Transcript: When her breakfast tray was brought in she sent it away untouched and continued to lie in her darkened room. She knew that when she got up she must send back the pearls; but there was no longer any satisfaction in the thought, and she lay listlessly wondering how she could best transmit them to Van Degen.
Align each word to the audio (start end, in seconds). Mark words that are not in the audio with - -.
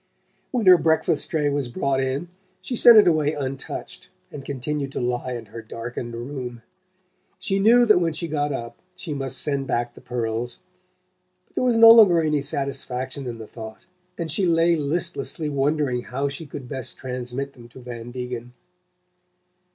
When 0.49 0.65
her 0.65 0.79
breakfast 0.79 1.29
tray 1.29 1.47
was 1.51 1.67
brought 1.67 2.01
in 2.01 2.29
she 2.63 2.75
sent 2.75 2.97
it 2.97 3.07
away 3.07 3.33
untouched 3.35 4.09
and 4.31 4.43
continued 4.43 4.91
to 4.93 4.99
lie 4.99 5.33
in 5.33 5.45
her 5.53 5.61
darkened 5.61 6.15
room. 6.15 6.63
She 7.37 7.59
knew 7.59 7.85
that 7.85 7.99
when 7.99 8.11
she 8.11 8.27
got 8.27 8.51
up 8.51 8.79
she 8.95 9.13
must 9.13 9.37
send 9.37 9.67
back 9.67 9.93
the 9.93 10.01
pearls; 10.01 10.57
but 11.45 11.53
there 11.53 11.63
was 11.63 11.77
no 11.77 11.89
longer 11.91 12.19
any 12.19 12.41
satisfaction 12.41 13.27
in 13.27 13.37
the 13.37 13.45
thought, 13.45 13.85
and 14.17 14.31
she 14.31 14.47
lay 14.47 14.75
listlessly 14.75 15.49
wondering 15.49 16.01
how 16.01 16.27
she 16.27 16.47
could 16.47 16.67
best 16.67 16.97
transmit 16.97 17.53
them 17.53 17.67
to 17.69 17.79
Van 17.79 18.09
Degen. 18.09 18.53